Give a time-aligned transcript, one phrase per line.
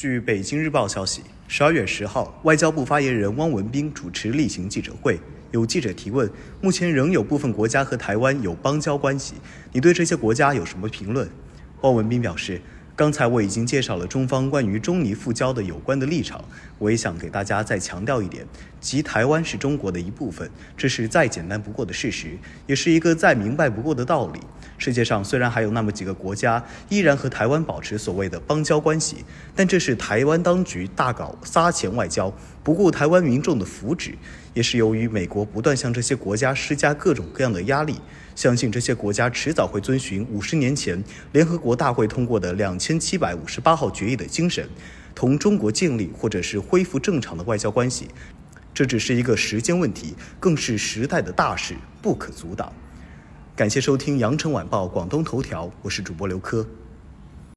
[0.00, 5.20] 据北京日报消息，十二月十号，外交部发言人汪文斌主持例行记者会，
[5.50, 6.26] 有记者提问：
[6.62, 9.34] 目前仍有部分国家和台湾有邦交关系，
[9.74, 11.28] 你对这些国家有什么评论？
[11.82, 12.62] 汪文斌表示。
[12.96, 16.44] 刚才我已经介绍了中方关于中尼复交的有关的立场，
[16.76, 18.46] 我也想给大家再强调一点，
[18.78, 22.36] 即台湾是中国的一部分，这是再简单不过的事实，
[22.66, 24.40] 也是一个再明白不过的道理。
[24.80, 29.18] 世界上虽然还有那么几个国家依然和台湾保持所谓的邦交关系，
[29.54, 32.32] 但这是台湾当局大搞撒钱外交，
[32.64, 34.14] 不顾台湾民众的福祉，
[34.54, 38.00] 也是由于美国不断向这些国家施加各种各样的压力。
[38.34, 44.66] 相信这些国家迟早会遵循五十年前联合国大会通过的两千七百五十八号决议的精神，
[45.14, 48.08] 同中国建立或者是恢复正常的外交关系。
[48.72, 52.72] 这只是一个时间问题，更是时代的大事，不可阻挡。
[53.60, 56.66] 感谢收听羊城晚报广东头条，我是主播刘科。